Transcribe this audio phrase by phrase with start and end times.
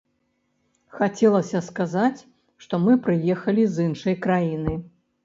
[1.01, 2.25] Хацелася сказаць,
[2.65, 4.73] што мы прыехалі з іншай краіны.